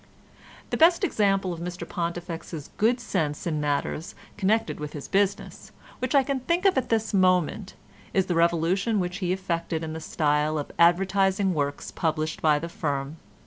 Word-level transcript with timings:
The 0.71 0.77
best 0.77 1.03
example 1.03 1.53
of 1.53 1.59
Mr 1.59 1.87
Pontifex's 1.87 2.71
good 2.77 2.99
sense 2.99 3.45
in 3.45 3.61
matters 3.61 4.15
connected 4.35 4.79
with 4.79 4.93
his 4.93 5.07
business 5.07 5.71
which 5.99 6.15
I 6.15 6.23
can 6.23 6.39
think 6.39 6.65
of 6.65 6.75
at 6.75 6.89
this 6.89 7.13
moment 7.13 7.75
is 8.11 8.25
the 8.25 8.33
revolution 8.33 8.99
which 8.99 9.17
he 9.19 9.31
effected 9.31 9.83
in 9.83 9.93
the 9.93 10.01
style 10.01 10.57
of 10.57 10.71
advertising 10.79 11.53
works 11.53 11.91
published 11.91 12.41
by 12.41 12.57
the 12.57 12.67
firm. 12.67 13.17